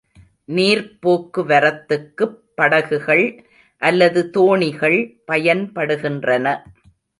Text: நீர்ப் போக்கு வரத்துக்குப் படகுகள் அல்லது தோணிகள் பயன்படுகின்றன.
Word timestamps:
நீர்ப் 0.49 0.95
போக்கு 1.01 1.41
வரத்துக்குப் 1.45 2.39
படகுகள் 2.55 3.23
அல்லது 3.81 4.23
தோணிகள் 4.31 4.99
பயன்படுகின்றன. 5.27 6.57